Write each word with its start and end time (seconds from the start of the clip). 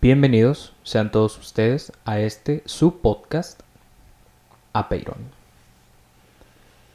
Bienvenidos 0.00 0.74
sean 0.84 1.10
todos 1.10 1.36
ustedes 1.38 1.90
a 2.04 2.20
este 2.20 2.62
su 2.66 3.00
podcast 3.00 3.62
Apeirón. 4.72 5.18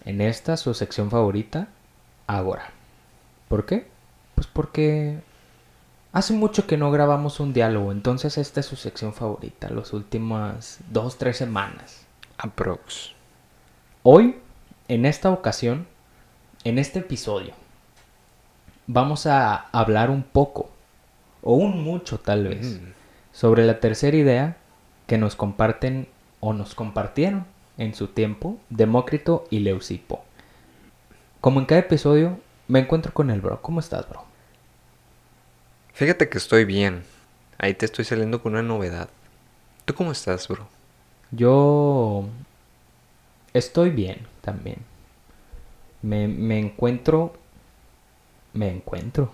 En 0.05 0.21
esta 0.21 0.55
su 0.55 0.73
sección 0.73 1.11
favorita, 1.11 1.67
Agora. 2.27 2.69
¿Por 3.49 3.65
qué? 3.65 3.87
Pues 4.35 4.47
porque 4.47 5.19
hace 6.13 6.31
mucho 6.31 6.65
que 6.65 6.77
no 6.77 6.91
grabamos 6.91 7.41
un 7.41 7.51
diálogo, 7.51 7.91
entonces 7.91 8.37
esta 8.37 8.61
es 8.61 8.67
su 8.67 8.77
sección 8.77 9.13
favorita, 9.13 9.69
las 9.69 9.91
últimas 9.91 10.79
dos, 10.89 11.17
tres 11.17 11.35
semanas. 11.35 12.05
Aprox. 12.37 13.11
Hoy, 14.03 14.37
en 14.87 15.05
esta 15.05 15.29
ocasión, 15.29 15.87
en 16.63 16.79
este 16.79 16.99
episodio, 16.99 17.53
vamos 18.87 19.25
a 19.25 19.55
hablar 19.73 20.09
un 20.09 20.23
poco, 20.23 20.69
o 21.43 21.53
un 21.55 21.83
mucho 21.83 22.19
tal 22.19 22.47
vez, 22.47 22.79
Mm. 22.81 22.93
sobre 23.31 23.65
la 23.65 23.79
tercera 23.79 24.15
idea 24.17 24.57
que 25.07 25.17
nos 25.17 25.35
comparten 25.35 26.07
o 26.39 26.53
nos 26.53 26.75
compartieron 26.75 27.45
en 27.77 27.93
su 27.95 28.07
tiempo 28.07 28.57
Demócrito 28.69 29.45
y 29.49 29.59
Leucipo. 29.59 30.23
Como 31.41 31.59
en 31.59 31.65
cada 31.65 31.81
episodio, 31.81 32.39
me 32.67 32.79
encuentro 32.79 33.13
con 33.13 33.29
el 33.29 33.41
bro. 33.41 33.61
¿Cómo 33.61 33.79
estás, 33.79 34.07
bro? 34.07 34.23
Fíjate 35.93 36.29
que 36.29 36.37
estoy 36.37 36.65
bien. 36.65 37.03
Ahí 37.57 37.73
te 37.73 37.85
estoy 37.85 38.05
saliendo 38.05 38.41
con 38.41 38.53
una 38.53 38.63
novedad. 38.63 39.09
¿Tú 39.85 39.93
cómo 39.93 40.11
estás, 40.11 40.47
bro? 40.47 40.67
Yo 41.31 42.25
estoy 43.53 43.89
bien 43.89 44.25
también. 44.41 44.77
Me, 46.01 46.27
me 46.27 46.59
encuentro... 46.59 47.33
Me 48.53 48.69
encuentro. 48.69 49.33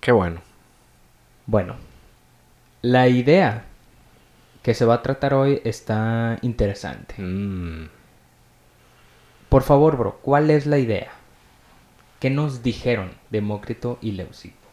Qué 0.00 0.10
bueno. 0.10 0.40
Bueno, 1.48 1.76
la 2.82 3.08
idea 3.08 3.64
que 4.62 4.74
se 4.74 4.84
va 4.84 4.96
a 4.96 5.02
tratar 5.02 5.32
hoy 5.32 5.62
está 5.64 6.38
interesante. 6.42 7.14
Mm. 7.16 7.88
Por 9.48 9.62
favor, 9.62 9.96
bro, 9.96 10.18
¿cuál 10.20 10.50
es 10.50 10.66
la 10.66 10.76
idea? 10.76 11.10
¿Qué 12.20 12.28
nos 12.28 12.62
dijeron 12.62 13.12
Demócrito 13.30 13.98
y 14.02 14.12
Leucipo? 14.12 14.68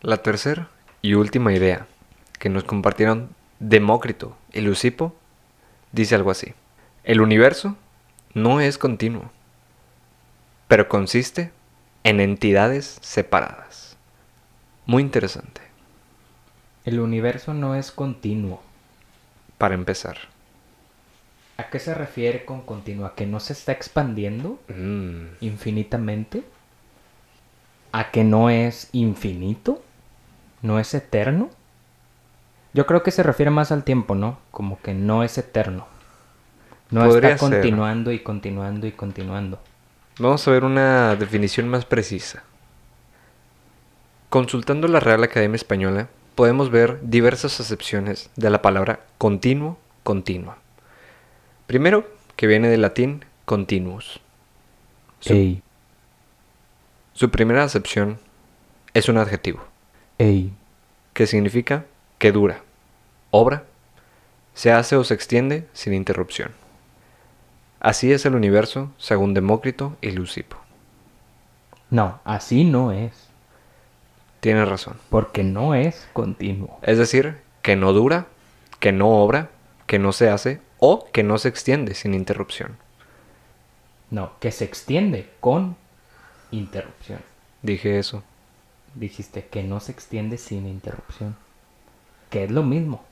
La 0.00 0.16
tercera 0.22 0.70
y 1.02 1.12
última 1.12 1.52
idea 1.52 1.86
que 2.38 2.48
nos 2.48 2.64
compartieron 2.64 3.34
Demócrito 3.58 4.34
y 4.54 4.62
Lucipo 4.62 5.14
dice 5.92 6.14
algo 6.14 6.30
así. 6.30 6.54
El 7.04 7.20
universo 7.20 7.76
no 8.32 8.60
es 8.60 8.78
continuo, 8.78 9.30
pero 10.68 10.88
consiste 10.88 11.52
en 12.04 12.20
entidades 12.20 12.98
separadas. 13.00 13.96
Muy 14.86 15.02
interesante, 15.02 15.60
El 16.84 17.00
universo 17.00 17.54
no 17.54 17.74
es 17.76 17.92
continuo. 17.92 18.60
para 19.58 19.74
empezar. 19.74 20.16
¿A 21.56 21.68
qué 21.70 21.78
se 21.78 21.94
refiere 21.94 22.44
con 22.44 22.62
continuo? 22.62 23.06
¿A 23.06 23.14
que 23.14 23.26
no 23.26 23.38
se 23.38 23.52
está 23.52 23.70
expandiendo 23.72 24.60
Mm. 24.68 25.36
infinitamente? 25.40 26.42
¿A 27.92 28.10
que 28.10 28.24
no 28.24 28.50
es 28.50 28.88
infinito? 28.92 29.82
¿No 30.62 30.80
es 30.80 30.94
eterno? 30.94 31.50
Yo 32.74 32.86
creo 32.86 33.02
que 33.02 33.10
se 33.10 33.22
refiere 33.22 33.50
más 33.50 33.70
al 33.70 33.84
tiempo, 33.84 34.14
¿no? 34.14 34.38
Como 34.50 34.80
que 34.80 34.94
no 34.94 35.22
es 35.22 35.36
eterno. 35.38 35.86
No 36.90 37.04
Podría 37.04 37.34
está 37.34 37.46
ser. 37.46 37.58
continuando 37.60 38.10
y 38.12 38.20
continuando 38.20 38.86
y 38.86 38.92
continuando. 38.92 39.60
Vamos 40.18 40.46
a 40.46 40.50
ver 40.50 40.64
una 40.64 41.16
definición 41.16 41.68
más 41.68 41.84
precisa. 41.86 42.42
Consultando 44.28 44.86
la 44.88 45.00
Real 45.00 45.22
Academia 45.24 45.56
Española, 45.56 46.08
podemos 46.34 46.70
ver 46.70 46.98
diversas 47.02 47.60
acepciones 47.60 48.30
de 48.36 48.50
la 48.50 48.60
palabra 48.62 49.00
continuo, 49.18 49.78
continua. 50.02 50.58
Primero, 51.66 52.06
que 52.36 52.46
viene 52.46 52.68
del 52.68 52.82
latín 52.82 53.24
continuus. 53.46 54.20
Su, 55.20 55.32
Ey, 55.32 55.62
su 57.14 57.30
primera 57.30 57.62
acepción 57.64 58.18
es 58.92 59.08
un 59.08 59.16
adjetivo, 59.16 59.64
ey. 60.18 60.52
que 61.14 61.26
significa 61.26 61.84
que 62.18 62.32
dura, 62.32 62.62
obra, 63.30 63.64
se 64.54 64.72
hace 64.72 64.96
o 64.96 65.04
se 65.04 65.14
extiende 65.14 65.66
sin 65.72 65.94
interrupción. 65.94 66.52
Así 67.82 68.12
es 68.12 68.24
el 68.26 68.36
universo, 68.36 68.92
según 68.96 69.34
Demócrito 69.34 69.96
y 70.00 70.12
Lucipo. 70.12 70.56
No, 71.90 72.20
así 72.22 72.62
no 72.62 72.92
es. 72.92 73.26
Tienes 74.38 74.68
razón. 74.68 74.98
Porque 75.10 75.42
no 75.42 75.74
es 75.74 76.08
continuo. 76.12 76.78
Es 76.82 76.96
decir, 76.96 77.38
que 77.60 77.74
no 77.74 77.92
dura, 77.92 78.28
que 78.78 78.92
no 78.92 79.08
obra, 79.08 79.50
que 79.88 79.98
no 79.98 80.12
se 80.12 80.30
hace 80.30 80.60
o 80.78 81.08
que 81.10 81.24
no 81.24 81.38
se 81.38 81.48
extiende 81.48 81.94
sin 81.94 82.14
interrupción. 82.14 82.76
No, 84.10 84.30
que 84.38 84.52
se 84.52 84.64
extiende 84.64 85.28
con 85.40 85.74
interrupción. 86.52 87.18
Dije 87.62 87.98
eso. 87.98 88.22
Dijiste 88.94 89.48
que 89.48 89.64
no 89.64 89.80
se 89.80 89.90
extiende 89.90 90.38
sin 90.38 90.68
interrupción. 90.68 91.34
Que 92.30 92.44
es 92.44 92.50
lo 92.52 92.62
mismo. 92.62 93.02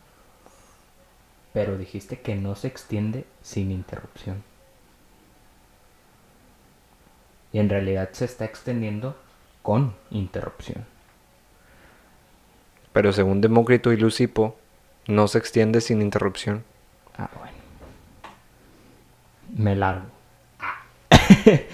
Pero 1.53 1.77
dijiste 1.77 2.21
que 2.21 2.37
no 2.37 2.55
se 2.55 2.69
extiende 2.69 3.25
sin 3.43 3.73
interrupción. 3.73 4.49
Y 7.53 7.59
en 7.59 7.69
realidad 7.69 8.11
se 8.13 8.25
está 8.25 8.45
extendiendo 8.45 9.17
con 9.63 9.95
interrupción. 10.11 10.85
Pero 12.93 13.13
según 13.13 13.41
Demócrito 13.41 13.93
y 13.93 13.97
Lucipo, 13.97 14.57
no 15.07 15.29
se 15.29 15.39
extiende 15.39 15.81
sin 15.81 16.03
interrupción. 16.03 16.65
Ah, 17.17 17.29
bueno. 17.39 17.55
Me 19.57 19.75
largo. 19.77 20.07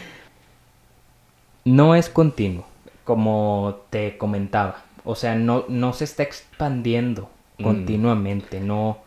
no 1.64 1.94
es 1.94 2.08
continuo, 2.08 2.66
como 3.04 3.82
te 3.90 4.16
comentaba. 4.18 4.82
O 5.04 5.14
sea, 5.14 5.34
no, 5.34 5.64
no 5.68 5.92
se 5.92 6.04
está 6.04 6.22
expandiendo 6.22 7.30
Mm. 7.58 7.62
continuamente. 7.64 8.60
No, 8.60 8.98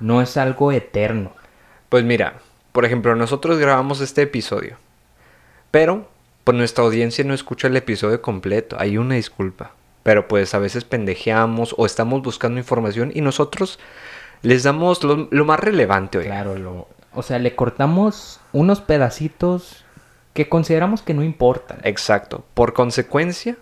no 0.00 0.20
es 0.22 0.36
algo 0.36 0.72
eterno. 0.72 1.32
Pues 1.88 2.04
mira, 2.04 2.40
por 2.72 2.84
ejemplo, 2.84 3.14
nosotros 3.16 3.58
grabamos 3.58 4.00
este 4.00 4.22
episodio. 4.22 4.76
Pero, 5.78 6.08
pues 6.44 6.56
nuestra 6.56 6.84
audiencia 6.84 7.22
no 7.22 7.34
escucha 7.34 7.66
el 7.68 7.76
episodio 7.76 8.22
completo. 8.22 8.76
Hay 8.78 8.96
una 8.96 9.16
disculpa. 9.16 9.72
Pero 10.02 10.26
pues 10.26 10.54
a 10.54 10.58
veces 10.58 10.84
pendejeamos 10.84 11.74
o 11.76 11.84
estamos 11.84 12.22
buscando 12.22 12.58
información 12.58 13.12
y 13.14 13.20
nosotros 13.20 13.78
les 14.40 14.62
damos 14.62 15.04
lo, 15.04 15.28
lo 15.30 15.44
más 15.44 15.60
relevante, 15.60 16.16
oiga. 16.16 16.30
Claro, 16.30 16.56
lo, 16.56 16.88
o 17.12 17.22
sea, 17.22 17.38
le 17.38 17.54
cortamos 17.54 18.40
unos 18.54 18.80
pedacitos 18.80 19.84
que 20.32 20.48
consideramos 20.48 21.02
que 21.02 21.12
no 21.12 21.22
importan. 21.22 21.78
Exacto. 21.82 22.42
Por 22.54 22.72
consecuencia, 22.72 23.58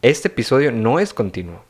este 0.00 0.28
episodio 0.28 0.72
no 0.72 0.98
es 0.98 1.12
continuo. 1.12 1.62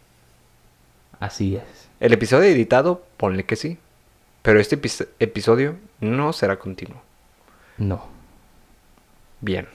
Así 1.19 1.57
es. 1.57 1.89
El 1.99 2.13
episodio 2.13 2.49
editado, 2.49 3.05
ponle 3.17 3.45
que 3.45 3.57
sí. 3.57 3.79
Pero 4.43 4.61
este 4.61 4.81
epi- 4.81 5.09
episodio 5.19 5.75
no 6.01 6.33
será 6.33 6.61
continuo. 6.61 7.03
No. 7.77 8.17
Bien. 9.41 9.67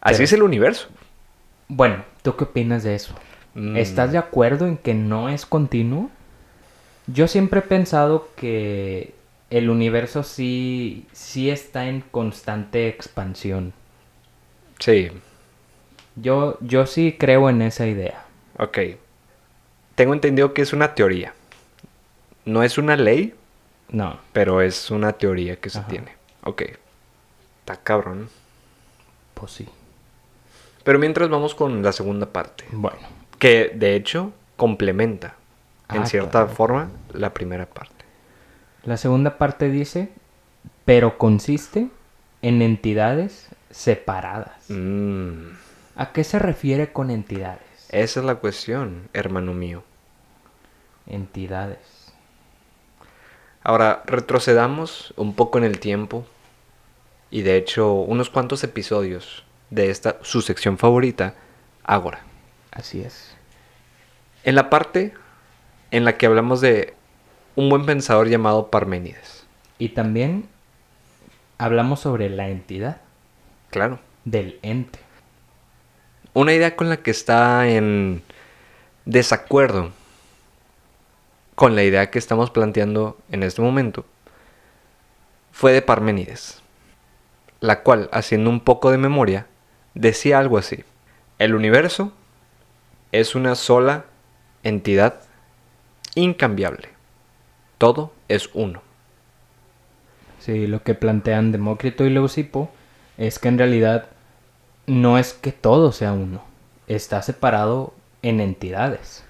Así 0.00 0.14
Pero- 0.16 0.24
es 0.24 0.32
el 0.32 0.42
universo. 0.42 0.88
Bueno, 1.68 2.04
¿tú 2.22 2.36
qué 2.36 2.44
opinas 2.44 2.82
de 2.82 2.94
eso? 2.94 3.14
Mm, 3.54 3.76
¿Estás 3.76 4.12
de 4.12 4.18
acuerdo 4.18 4.66
en 4.66 4.76
que 4.76 4.94
no 4.94 5.28
es 5.28 5.46
continuo? 5.46 6.10
Yo 7.06 7.28
siempre 7.28 7.60
he 7.60 7.62
pensado 7.62 8.28
que 8.36 9.14
el 9.50 9.70
universo 9.70 10.22
sí, 10.22 11.06
sí 11.12 11.50
está 11.50 11.86
en 11.88 12.00
constante 12.00 12.88
expansión. 12.88 13.72
Sí, 14.78 15.10
Yo, 16.16 16.58
yo 16.60 16.86
sí 16.86 17.16
creo 17.18 17.48
en 17.48 17.62
esa 17.62 17.86
idea. 17.86 18.24
ok. 18.58 18.78
Tengo 19.94 20.14
entendido 20.14 20.52
que 20.54 20.62
es 20.62 20.72
una 20.72 20.94
teoría. 20.94 21.34
No 22.44 22.62
es 22.62 22.76
una 22.78 22.96
ley, 22.96 23.34
No, 23.90 24.18
pero 24.32 24.62
es 24.62 24.90
una 24.90 25.12
teoría 25.12 25.56
que 25.56 25.68
se 25.70 25.78
Ajá. 25.78 25.88
tiene. 25.88 26.12
Ok. 26.44 26.62
Está 27.60 27.76
cabrón. 27.76 28.28
Pues 29.42 29.52
sí. 29.54 29.68
Pero 30.84 31.00
mientras 31.00 31.28
vamos 31.28 31.56
con 31.56 31.82
la 31.82 31.90
segunda 31.90 32.26
parte. 32.26 32.64
Bueno, 32.70 32.98
Que 33.40 33.72
de 33.74 33.96
hecho 33.96 34.32
complementa 34.56 35.34
en 35.90 36.02
Ah, 36.02 36.06
cierta 36.06 36.30
claro. 36.42 36.48
forma 36.48 36.90
la 37.12 37.34
primera 37.34 37.66
parte. 37.66 38.04
la 38.84 38.96
segunda 38.96 39.36
parte 39.36 39.68
dice, 39.68 40.10
pero 40.84 41.18
consiste 41.18 41.88
en 42.40 42.62
entidades 42.62 43.48
separadas. 43.70 44.68
Mm, 44.70 45.48
¿A 45.96 46.12
qué 46.12 46.22
se 46.22 46.38
refiere 46.38 46.92
con 46.92 47.10
entidades? 47.10 47.62
esa 47.90 48.20
es 48.20 48.26
la 48.26 48.36
cuestión, 48.36 49.08
hermano 49.12 49.54
mío. 49.54 49.82
Entidades. 51.08 52.12
Ahora, 53.64 54.02
retrocedamos 54.06 55.12
un 55.16 55.34
poco 55.34 55.58
en 55.58 55.64
el 55.64 55.78
tiempo 55.80 56.24
y 57.32 57.42
de 57.42 57.56
hecho 57.56 57.92
unos 57.94 58.30
cuantos 58.30 58.62
episodios 58.62 59.44
de 59.70 59.90
esta 59.90 60.18
su 60.22 60.42
sección 60.42 60.78
favorita, 60.78 61.34
Ágora. 61.82 62.20
Así 62.70 63.00
es. 63.00 63.34
En 64.44 64.54
la 64.54 64.70
parte 64.70 65.14
en 65.90 66.04
la 66.04 66.16
que 66.16 66.26
hablamos 66.26 66.60
de 66.60 66.94
un 67.56 67.68
buen 67.68 67.84
pensador 67.86 68.28
llamado 68.28 68.70
Parménides. 68.70 69.46
Y 69.78 69.90
también 69.90 70.48
hablamos 71.58 72.00
sobre 72.00 72.28
la 72.30 72.48
entidad 72.48 73.00
Claro. 73.70 73.98
del 74.24 74.58
ente. 74.62 74.98
Una 76.34 76.52
idea 76.52 76.76
con 76.76 76.88
la 76.88 76.98
que 76.98 77.10
está 77.10 77.68
en 77.68 78.22
desacuerdo 79.04 79.90
con 81.54 81.74
la 81.74 81.82
idea 81.82 82.10
que 82.10 82.18
estamos 82.18 82.50
planteando 82.50 83.18
en 83.30 83.42
este 83.42 83.60
momento 83.62 84.04
fue 85.50 85.72
de 85.72 85.82
Parménides, 85.82 86.61
la 87.62 87.84
cual, 87.84 88.10
haciendo 88.12 88.50
un 88.50 88.60
poco 88.60 88.90
de 88.90 88.98
memoria, 88.98 89.46
decía 89.94 90.40
algo 90.40 90.58
así. 90.58 90.84
El 91.38 91.54
universo 91.54 92.12
es 93.12 93.36
una 93.36 93.54
sola 93.54 94.04
entidad 94.64 95.20
incambiable. 96.16 96.88
Todo 97.78 98.12
es 98.26 98.50
uno. 98.52 98.82
Sí, 100.40 100.66
lo 100.66 100.82
que 100.82 100.94
plantean 100.94 101.52
Demócrito 101.52 102.04
y 102.04 102.10
Leucipo 102.10 102.68
es 103.16 103.38
que 103.38 103.46
en 103.46 103.58
realidad 103.58 104.08
no 104.88 105.16
es 105.16 105.32
que 105.32 105.52
todo 105.52 105.92
sea 105.92 106.12
uno, 106.12 106.42
está 106.88 107.22
separado 107.22 107.94
en 108.22 108.40
entidades. 108.40 109.24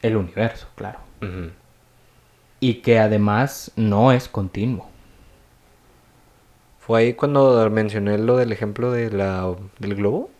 El 0.00 0.16
universo, 0.16 0.68
claro. 0.74 1.00
Y 2.60 2.76
que 2.76 2.98
además 2.98 3.72
no 3.76 4.10
es 4.10 4.26
continuo. 4.26 4.88
Fue 6.88 7.00
ahí 7.02 7.14
cuando 7.14 7.68
mencioné 7.70 8.18
lo 8.18 8.36
del 8.36 8.50
ejemplo 8.50 8.90
de 8.90 9.10
la, 9.10 9.54
del 9.78 9.94
globo. 9.94 10.30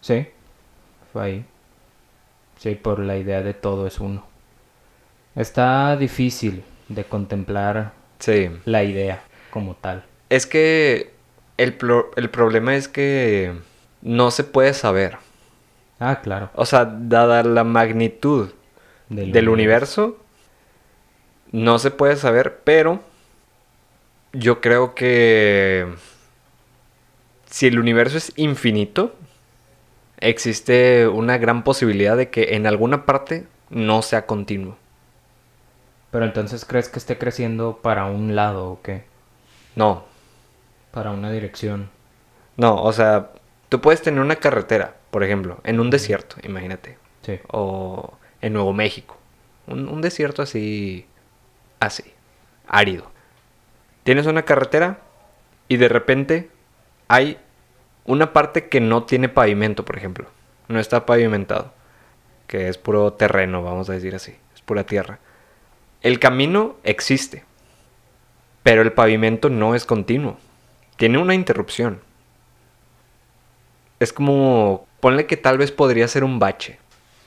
Sí, 0.00 0.28
fue 1.12 1.22
ahí. 1.22 1.44
Sí, 2.56 2.76
por 2.76 3.00
la 3.00 3.16
idea 3.18 3.42
de 3.42 3.52
todo 3.52 3.86
es 3.86 3.98
uno. 4.00 4.24
Está 5.34 5.96
difícil 5.96 6.62
de 6.88 7.04
contemplar 7.04 7.92
Sí. 8.20 8.48
la 8.64 8.84
idea 8.84 9.24
como 9.50 9.74
tal. 9.74 10.04
Es 10.30 10.46
que 10.46 11.12
el, 11.56 11.74
pro- 11.74 12.12
el 12.16 12.30
problema 12.30 12.76
es 12.76 12.86
que 12.86 13.52
no 14.02 14.30
se 14.30 14.44
puede 14.44 14.74
saber. 14.74 15.16
Ah, 15.98 16.20
claro. 16.22 16.50
O 16.54 16.64
sea, 16.64 16.84
dada 16.84 17.42
la 17.42 17.64
magnitud 17.64 18.50
del, 19.08 19.48
universo, 19.48 20.16
no 21.50 21.78
se 21.80 21.90
puede 21.90 22.14
saber, 22.16 22.60
pero 22.64 23.00
yo 24.32 24.60
creo 24.60 24.94
que 24.94 25.94
si 27.46 27.66
el 27.66 27.78
universo 27.78 28.16
es 28.18 28.32
infinito, 28.36 29.14
existe 30.18 31.06
una 31.08 31.38
gran 31.38 31.64
posibilidad 31.64 32.16
de 32.16 32.30
que 32.30 32.54
en 32.54 32.66
alguna 32.66 33.04
parte 33.06 33.46
no 33.70 34.02
sea 34.02 34.26
continuo. 34.26 34.76
Pero 36.10 36.24
entonces, 36.26 36.64
¿crees 36.64 36.88
que 36.88 36.98
esté 36.98 37.18
creciendo 37.18 37.78
para 37.82 38.04
un 38.06 38.34
lado 38.36 38.66
o 38.70 38.82
qué? 38.82 39.04
No, 39.76 40.04
Para 40.90 41.10
una 41.12 41.30
dirección. 41.30 41.90
no, 42.56 42.82
o 42.82 42.92
sea, 42.92 43.30
tú 43.68 43.80
puedes 43.80 44.02
tener 44.02 44.20
una 44.20 44.36
carretera, 44.36 44.96
por 45.10 45.24
ejemplo, 45.24 45.60
en 45.64 45.80
un 45.80 45.90
desierto, 45.90 46.36
imagínate. 46.42 46.98
Sí. 47.22 47.38
o 47.48 48.18
en 48.40 48.52
Nuevo 48.54 48.72
México. 48.72 49.16
Un, 49.66 49.88
un 49.88 50.00
desierto 50.02 50.42
así, 50.42 51.06
así, 51.80 52.12
árido. 52.66 53.10
Tienes 54.04 54.26
una 54.26 54.42
carretera 54.42 54.98
y 55.68 55.76
de 55.76 55.88
repente 55.88 56.50
hay 57.08 57.38
una 58.04 58.32
parte 58.32 58.68
que 58.68 58.80
no 58.80 59.04
tiene 59.04 59.28
pavimento, 59.28 59.84
por 59.84 59.96
ejemplo. 59.96 60.26
No 60.68 60.80
está 60.80 61.06
pavimentado. 61.06 61.72
Que 62.46 62.68
es 62.68 62.78
puro 62.78 63.12
terreno, 63.12 63.62
vamos 63.62 63.88
a 63.88 63.92
decir 63.92 64.14
así. 64.14 64.34
Es 64.54 64.60
pura 64.62 64.84
tierra. 64.84 65.18
El 66.02 66.18
camino 66.18 66.76
existe. 66.82 67.44
Pero 68.62 68.82
el 68.82 68.92
pavimento 68.92 69.48
no 69.50 69.74
es 69.74 69.86
continuo. 69.86 70.36
Tiene 70.96 71.18
una 71.18 71.34
interrupción. 71.34 72.00
Es 74.00 74.12
como... 74.12 74.86
Ponle 75.00 75.26
que 75.26 75.36
tal 75.36 75.58
vez 75.58 75.72
podría 75.72 76.06
ser 76.06 76.22
un 76.22 76.38
bache 76.38 76.78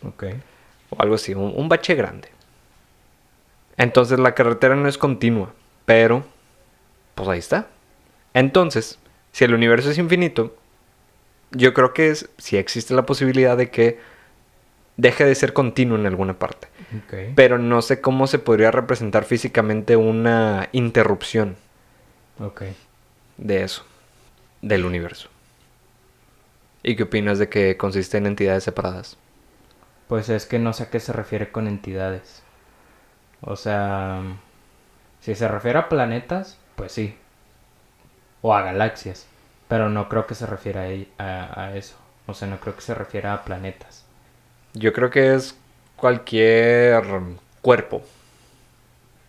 Ok. 0.01 0.23
o 0.91 1.01
algo 1.01 1.15
así, 1.15 1.33
un, 1.33 1.51
un 1.55 1.67
bache 1.67 1.93
grande. 1.93 2.29
Entonces 3.75 4.17
la 4.17 4.33
carretera 4.33 4.75
no 4.75 4.87
es 4.87 4.97
continua, 4.97 5.51
pero 5.85 6.23
pues 7.15 7.27
ahí 7.29 7.39
está. 7.39 7.67
Entonces, 8.33 8.99
si 9.31 9.45
el 9.45 9.53
universo 9.53 9.91
es 9.91 9.97
infinito, 9.97 10.55
yo 11.51 11.73
creo 11.73 11.93
que 11.93 12.09
es, 12.09 12.29
si 12.37 12.57
existe 12.57 12.93
la 12.93 13.05
posibilidad 13.05 13.57
de 13.57 13.69
que 13.71 13.99
deje 14.97 15.25
de 15.25 15.35
ser 15.35 15.53
continuo 15.53 15.97
en 15.97 16.05
alguna 16.05 16.39
parte. 16.39 16.69
Ok. 16.93 17.13
Pero 17.35 17.57
no 17.59 17.81
sé 17.81 18.01
cómo 18.01 18.27
se 18.27 18.39
podría 18.39 18.71
representar 18.71 19.25
físicamente 19.25 19.95
una 19.97 20.69
interrupción 20.73 21.57
Ok. 22.39 22.61
de 23.37 23.63
eso, 23.63 23.85
del 24.61 24.85
universo. 24.85 25.29
¿Y 26.83 26.95
qué 26.95 27.03
opinas 27.03 27.37
de 27.37 27.49
que 27.49 27.75
consiste 27.75 28.17
en 28.17 28.27
entidades 28.27 28.63
separadas? 28.63 29.17
Pues 30.07 30.29
es 30.29 30.45
que 30.45 30.59
no 30.59 30.73
sé 30.73 30.83
a 30.83 30.89
qué 30.89 30.99
se 30.99 31.13
refiere 31.13 31.51
con 31.51 31.67
entidades. 31.67 32.43
O 33.41 33.55
sea, 33.55 34.21
si 35.21 35.35
se 35.35 35.47
refiere 35.47 35.79
a 35.79 35.89
planetas, 35.89 36.59
pues 36.75 36.91
sí. 36.91 37.15
O 38.41 38.53
a 38.53 38.61
galaxias. 38.61 39.27
Pero 39.67 39.89
no 39.89 40.07
creo 40.09 40.25
que 40.27 40.35
se 40.35 40.45
refiera 40.45 40.81
a, 40.83 40.87
ell- 40.89 41.09
a, 41.17 41.63
a 41.65 41.75
eso. 41.75 41.95
O 42.27 42.33
sea, 42.33 42.47
no 42.47 42.59
creo 42.61 42.75
que 42.75 42.81
se 42.81 42.93
refiera 42.95 43.33
a 43.33 43.43
planetas. 43.43 44.05
Yo 44.73 44.93
creo 44.93 45.09
que 45.09 45.33
es 45.33 45.57
cualquier 45.95 47.01
cuerpo, 47.61 48.03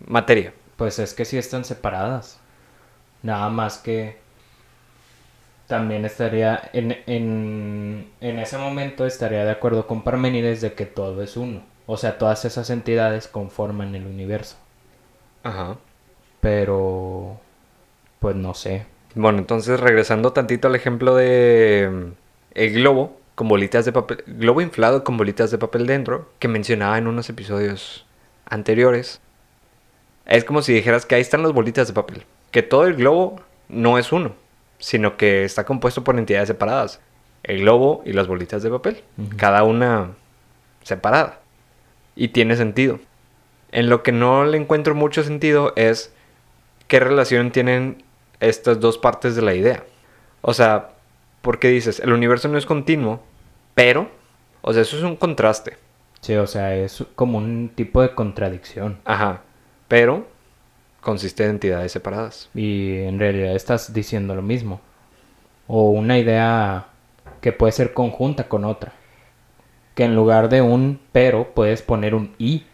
materia. 0.06 0.52
Pues 0.76 0.98
es 0.98 1.14
que 1.14 1.24
sí 1.24 1.38
están 1.38 1.64
separadas. 1.64 2.38
Nada 3.22 3.48
más 3.50 3.78
que 3.78 4.18
también 5.66 6.04
estaría 6.04 6.70
en, 6.72 6.92
en, 7.06 8.10
en 8.20 8.38
ese 8.38 8.56
momento 8.58 9.04
estaría 9.06 9.44
de 9.44 9.50
acuerdo 9.50 9.86
con 9.86 10.02
Parménides 10.04 10.60
de 10.60 10.74
que 10.74 10.86
todo 10.86 11.22
es 11.22 11.36
uno. 11.36 11.62
O 11.86 11.96
sea, 11.96 12.18
todas 12.18 12.44
esas 12.44 12.70
entidades 12.70 13.28
conforman 13.28 13.94
el 13.94 14.06
universo. 14.06 14.56
Ajá. 15.42 15.78
Pero 16.46 17.40
pues 18.20 18.36
no 18.36 18.54
sé. 18.54 18.86
Bueno, 19.16 19.38
entonces 19.38 19.80
regresando 19.80 20.32
tantito 20.32 20.68
al 20.68 20.76
ejemplo 20.76 21.16
de 21.16 21.90
mm, 21.92 22.12
el 22.54 22.72
globo 22.72 23.18
con 23.34 23.48
bolitas 23.48 23.84
de 23.84 23.90
papel, 23.90 24.22
globo 24.28 24.60
inflado 24.60 25.02
con 25.02 25.16
bolitas 25.16 25.50
de 25.50 25.58
papel 25.58 25.88
dentro, 25.88 26.30
que 26.38 26.46
mencionaba 26.46 26.98
en 26.98 27.08
unos 27.08 27.28
episodios 27.30 28.06
anteriores. 28.48 29.20
Es 30.24 30.44
como 30.44 30.62
si 30.62 30.72
dijeras 30.72 31.04
que 31.04 31.16
ahí 31.16 31.20
están 31.20 31.42
las 31.42 31.52
bolitas 31.52 31.88
de 31.88 31.94
papel, 31.94 32.22
que 32.52 32.62
todo 32.62 32.86
el 32.86 32.94
globo 32.94 33.40
no 33.68 33.98
es 33.98 34.12
uno, 34.12 34.36
sino 34.78 35.16
que 35.16 35.42
está 35.42 35.66
compuesto 35.66 36.04
por 36.04 36.16
entidades 36.16 36.46
separadas. 36.46 37.00
El 37.42 37.62
globo 37.62 38.02
y 38.06 38.12
las 38.12 38.28
bolitas 38.28 38.62
de 38.62 38.70
papel, 38.70 39.02
cada 39.36 39.64
una 39.64 40.12
separada. 40.84 41.40
Y 42.14 42.28
tiene 42.28 42.54
sentido. 42.54 43.00
En 43.72 43.90
lo 43.90 44.04
que 44.04 44.12
no 44.12 44.44
le 44.44 44.58
encuentro 44.58 44.94
mucho 44.94 45.24
sentido 45.24 45.72
es 45.74 46.12
qué 46.88 47.00
relación 47.00 47.50
tienen 47.50 48.02
estas 48.40 48.80
dos 48.80 48.98
partes 48.98 49.34
de 49.36 49.42
la 49.42 49.54
idea. 49.54 49.84
O 50.42 50.54
sea, 50.54 50.90
porque 51.42 51.68
dices, 51.68 52.00
el 52.00 52.12
universo 52.12 52.48
no 52.48 52.58
es 52.58 52.66
continuo, 52.66 53.20
pero, 53.74 54.08
o 54.62 54.72
sea, 54.72 54.82
eso 54.82 54.96
es 54.96 55.02
un 55.02 55.16
contraste. 55.16 55.76
Sí, 56.20 56.34
o 56.34 56.46
sea, 56.46 56.74
es 56.74 57.04
como 57.14 57.38
un 57.38 57.70
tipo 57.74 58.02
de 58.02 58.14
contradicción. 58.14 58.98
Ajá, 59.04 59.42
pero 59.88 60.26
consiste 61.00 61.44
en 61.44 61.50
entidades 61.50 61.92
separadas. 61.92 62.50
Y 62.54 62.96
en 63.02 63.18
realidad 63.18 63.54
estás 63.54 63.92
diciendo 63.92 64.34
lo 64.34 64.42
mismo. 64.42 64.80
O 65.68 65.90
una 65.90 66.18
idea 66.18 66.86
que 67.40 67.52
puede 67.52 67.72
ser 67.72 67.92
conjunta 67.92 68.48
con 68.48 68.64
otra. 68.64 68.92
Que 69.94 70.04
en 70.04 70.16
lugar 70.16 70.48
de 70.48 70.62
un 70.62 71.00
pero 71.12 71.54
puedes 71.54 71.82
poner 71.82 72.14
un 72.14 72.34
y. 72.38 72.64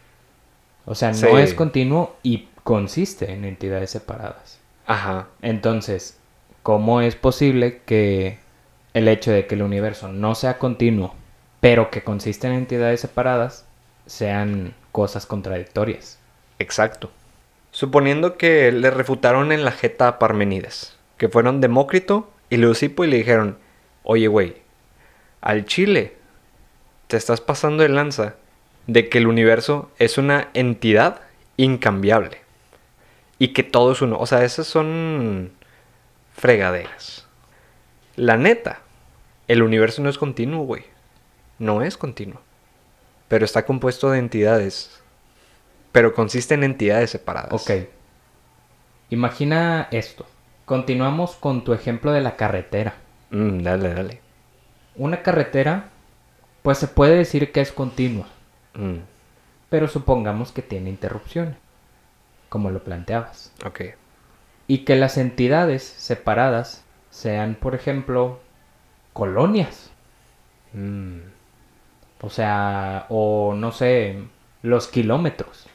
O 0.87 0.95
sea, 0.95 1.11
no 1.11 1.15
Sí. 1.17 1.27
es 1.39 1.53
continuo 1.55 2.17
y 2.23 2.49
consiste 2.65 3.33
en 3.33 3.45
entidades 3.45 3.91
separadas. 3.91 4.59
Ajá, 4.87 5.29
Entonces, 5.43 6.19
¿cómo 6.63 7.01
es 7.01 7.17
posible 7.17 7.81
que 7.87 8.39
el 8.95 9.09
hecho 9.09 9.31
de 9.31 9.47
que 9.47 9.55
el 9.55 9.63
universo 9.63 10.09
no 10.09 10.35
sea 10.35 10.59
continuo, 10.59 11.15
pero 11.61 11.91
que 11.91 12.03
consiste 12.03 12.47
en 12.47 12.55
entidades 12.55 13.01
separadas, 13.01 13.65
sean 14.07 14.75
cosas 14.91 15.27
contradictorias? 15.27 16.19
exacto. 16.59 17.11
Suponiendo 17.71 18.37
que 18.37 18.71
le 18.71 18.91
refutaron 18.91 19.51
en 19.51 19.65
la 19.65 19.73
jeta 19.73 20.07
a 20.07 20.19
Parmenides, 20.19 20.99
que 21.17 21.31
fueron 21.31 21.61
Demócrito 21.63 22.31
y 22.51 22.59
Leucipo 22.59 23.03
y 23.05 23.09
le 23.09 23.17
dijeron, 23.17 23.59
oye, 24.03 24.29
güey, 24.29 24.57
al 25.41 25.65
Chile 25.65 26.15
te 27.07 27.17
estás 27.17 27.41
pasando 27.41 27.83
de 27.83 27.89
lanza 27.89 28.35
de 28.87 29.09
que 29.09 29.19
el 29.19 29.27
universo 29.27 29.91
es 29.99 30.19
una 30.19 30.49
entidad 30.53 31.23
incambiable 31.57 32.42
y 33.43 33.49
que 33.55 33.63
todo 33.65 33.93
es 33.93 34.03
uno. 34.03 34.19
O 34.19 34.27
sea, 34.27 34.45
esas 34.45 34.67
son 34.67 35.53
fregaderas. 36.35 37.27
La 38.17 38.37
neta, 38.37 38.81
el 39.49 39.63
universo 39.63 40.03
no 40.03 40.09
es 40.11 40.19
continuo, 40.19 40.65
güey. 40.65 40.85
no 41.59 41.83
es 41.83 41.97
continuo, 41.97 42.41
pero 43.29 43.45
está 43.45 43.65
compuesto 43.65 44.11
de 44.11 44.19
entidades, 44.19 45.03
pero 45.93 46.15
consiste 46.15 46.55
en 46.55 46.65
entidades 46.65 47.11
separadas. 47.11 47.53
Ok. 47.53 47.71
Imagina 49.11 49.89
esto. 49.91 50.27
Continuamos 50.65 51.37
con 51.37 51.65
tu 51.65 51.73
ejemplo 51.73 52.13
de 52.13 52.21
la 52.23 52.37
carretera. 52.37 52.95
Mm, 53.31 53.63
dale, 53.63 53.95
dale. 53.95 54.23
Una 54.95 55.23
carretera, 55.23 55.91
pues 56.63 56.79
se 56.79 56.89
puede 56.89 57.17
decir 57.17 57.53
que 57.53 57.61
es 57.61 57.73
continua, 57.73 58.29
Mm, 58.75 59.01
pero 59.69 59.89
supongamos 59.89 60.53
que 60.53 60.63
tiene 60.63 60.91
interrupciones, 60.91 61.57
como 62.53 62.71
lo 62.71 62.85
planteabas. 62.85 63.51
ok. 63.65 63.81
Y 64.67 64.85
que 64.85 64.95
las 64.97 65.17
entidades 65.17 65.83
separadas 65.83 66.85
sean, 67.09 67.55
por 67.55 67.75
ejemplo, 67.75 68.41
colonias. 69.15 69.91
Mm, 70.73 71.21
O 72.21 72.31
sea, 72.31 73.07
o 73.11 73.55
no 73.55 73.73
sé, 73.73 74.25
los 74.63 74.89
kilómetros. 74.89 75.67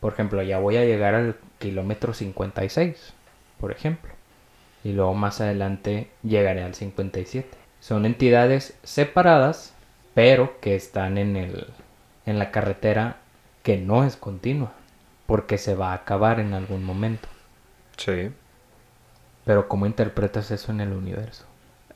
Por 0.00 0.12
ejemplo, 0.14 0.42
ya 0.42 0.58
voy 0.58 0.76
a 0.76 0.84
llegar 0.84 1.14
al 1.14 1.36
kilómetro 1.58 2.14
56, 2.14 3.14
por 3.58 3.72
ejemplo. 3.72 4.12
Y 4.84 4.92
luego 4.92 5.14
más 5.14 5.40
adelante 5.40 6.10
llegaré 6.22 6.62
al 6.62 6.74
57. 6.74 7.58
Son 7.80 8.06
entidades 8.06 8.78
separadas, 8.82 9.74
pero 10.14 10.60
que 10.60 10.74
están 10.76 11.18
en, 11.18 11.36
el, 11.36 11.68
en 12.26 12.38
la 12.38 12.50
carretera 12.52 13.18
que 13.62 13.78
no 13.78 14.04
es 14.04 14.16
continua, 14.16 14.72
porque 15.26 15.58
se 15.58 15.74
va 15.74 15.90
a 15.92 15.94
acabar 15.94 16.40
en 16.40 16.54
algún 16.54 16.84
momento. 16.84 17.28
sí. 17.96 18.30
Pero 19.44 19.68
¿cómo 19.68 19.84
interpretas 19.84 20.50
eso 20.50 20.72
en 20.72 20.80
el 20.80 20.92
universo? 20.94 21.44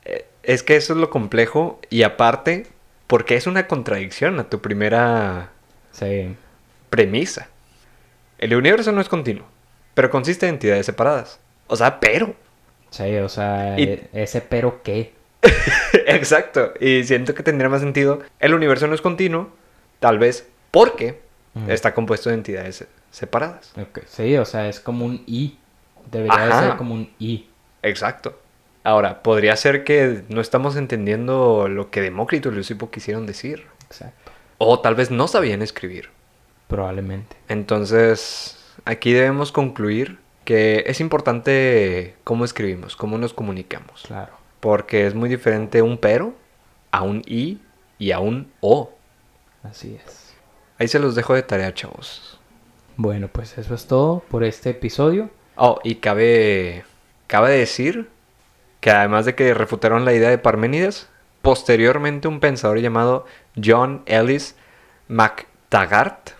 Eh, 0.04 0.26
Es 0.42 0.62
que 0.62 0.76
eso 0.76 0.92
es 0.92 0.99
lo 0.99 1.08
complejo 1.08 1.80
y 1.88 2.02
aparte, 2.02 2.66
porque 3.06 3.37
es 3.37 3.47
una 3.47 3.66
contradicción 3.66 4.38
a 4.38 4.50
tu 4.50 4.61
primera 4.61 5.49
Sí, 5.90 6.37
premisa. 6.90 7.49
El 8.38 8.54
universo 8.54 8.92
no 8.92 9.00
es 9.00 9.08
continuo, 9.08 9.47
pero 9.94 10.11
consiste 10.11 10.47
en 10.47 10.54
entidades 10.56 10.85
separadas. 10.85 11.40
O 11.68 11.76
sea, 11.76 12.00
pero. 12.00 12.35
sí, 12.90 13.16
o 13.16 13.30
sea, 13.30 13.78
Y- 13.80 13.85
e- 13.85 14.08
ese 14.12 14.42
pero 14.42 14.82
qué. 14.82 15.14
Exacto. 16.06 16.75
Y 16.80 17.04
siento 17.04 17.35
que 17.35 17.42
tendría 17.42 17.70
más 17.70 17.80
sentido. 17.80 18.20
El 18.40 18.52
universo 18.52 18.87
no 18.88 18.94
es 18.94 19.00
continuo, 19.00 19.49
tal 20.00 20.18
vez 20.18 20.47
porque 20.70 21.18
Está 21.66 21.94
compuesto 21.94 22.28
de 22.28 22.36
entidades 22.36 22.76
se- 22.76 22.88
separadas. 23.10 23.72
Sí, 24.06 24.36
o 24.36 24.44
sea, 24.44 24.68
es 24.68 24.80
como 24.80 25.04
un 25.04 25.22
I. 25.26 25.58
Debería 26.10 26.46
de 26.46 26.52
ser 26.68 26.76
como 26.76 26.94
un 26.94 27.10
I. 27.18 27.48
Exacto. 27.82 28.38
Ahora, 28.84 29.22
podría 29.22 29.56
ser 29.56 29.84
que 29.84 30.22
no 30.28 30.40
estamos 30.40 30.76
entendiendo 30.76 31.68
lo 31.68 31.90
que 31.90 32.00
Demócrito 32.00 32.48
y 32.48 32.52
Leucipo 32.52 32.90
quisieron 32.90 33.26
decir. 33.26 33.66
Exacto. 33.86 34.30
O 34.58 34.80
tal 34.80 34.94
vez 34.94 35.10
no 35.10 35.28
sabían 35.28 35.62
escribir. 35.62 36.10
Probablemente. 36.68 37.36
Entonces, 37.48 38.56
aquí 38.84 39.12
debemos 39.12 39.52
concluir 39.52 40.18
que 40.44 40.84
es 40.86 41.00
importante 41.00 42.14
cómo 42.24 42.44
escribimos, 42.44 42.96
cómo 42.96 43.18
nos 43.18 43.34
comunicamos. 43.34 44.02
Claro. 44.06 44.32
Porque 44.60 45.06
es 45.06 45.14
muy 45.14 45.28
diferente 45.28 45.82
un 45.82 45.98
pero 45.98 46.34
a 46.90 47.02
un 47.02 47.22
i 47.26 47.58
y 47.98 48.12
a 48.12 48.20
un 48.20 48.50
o. 48.60 48.90
Así 49.62 49.98
es. 50.04 50.17
Ahí 50.78 50.88
se 50.88 50.99
los 50.99 51.14
dejo 51.14 51.35
de 51.35 51.42
tarea, 51.42 51.75
chavos. 51.75 52.38
Bueno, 52.97 53.28
pues 53.28 53.56
eso 53.58 53.75
es 53.75 53.87
todo 53.87 54.20
por 54.30 54.44
este 54.44 54.70
episodio. 54.70 55.30
Oh, 55.56 55.80
y 55.82 55.97
cabe, 55.97 56.85
cabe 57.26 57.50
decir 57.52 58.08
que 58.80 58.90
además 58.90 59.25
de 59.25 59.35
que 59.35 59.54
refutaron 59.54 60.04
la 60.04 60.12
idea 60.12 60.30
de 60.30 60.38
Parménides, 60.38 61.08
posteriormente 61.42 62.28
un 62.28 62.40
pensador 62.40 62.78
llamado 62.78 63.26
John 63.62 64.02
Ellis 64.06 64.54
MacTaggart, 65.08 66.30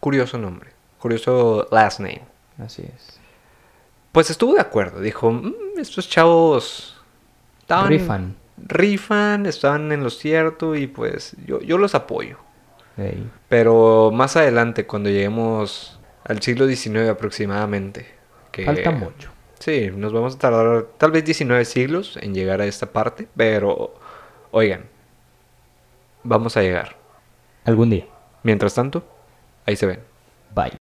curioso 0.00 0.38
nombre, 0.38 0.70
curioso 1.00 1.66
last 1.70 2.00
name, 2.00 2.22
Así 2.64 2.82
es. 2.82 3.18
pues 4.12 4.30
estuvo 4.30 4.54
de 4.54 4.60
acuerdo. 4.60 5.00
Dijo, 5.00 5.30
"Mm, 5.32 5.52
estos 5.78 6.08
chavos 6.08 6.96
estaban- 7.60 7.88
Rifan. 7.88 8.36
rifan, 8.66 9.46
estaban 9.46 9.90
en 9.92 10.02
lo 10.02 10.10
cierto 10.10 10.74
y 10.76 10.86
pues 10.86 11.36
yo, 11.46 11.60
yo 11.60 11.78
los 11.78 11.94
apoyo. 11.94 12.38
Pero 13.48 14.10
más 14.12 14.36
adelante, 14.36 14.86
cuando 14.86 15.08
lleguemos 15.08 15.98
al 16.24 16.42
siglo 16.42 16.66
XIX 16.66 17.08
aproximadamente. 17.10 18.06
Que, 18.52 18.64
Falta 18.64 18.90
mucho. 18.90 19.30
Sí, 19.58 19.90
nos 19.94 20.12
vamos 20.12 20.36
a 20.36 20.38
tardar 20.38 20.86
tal 20.98 21.10
vez 21.10 21.24
19 21.24 21.64
siglos 21.64 22.18
en 22.20 22.34
llegar 22.34 22.60
a 22.60 22.66
esta 22.66 22.86
parte, 22.86 23.28
pero 23.36 23.94
oigan, 24.50 24.84
vamos 26.22 26.56
a 26.56 26.62
llegar. 26.62 26.96
Algún 27.64 27.90
día. 27.90 28.06
Mientras 28.42 28.74
tanto, 28.74 29.04
ahí 29.66 29.76
se 29.76 29.86
ven. 29.86 30.00
Bye. 30.54 30.72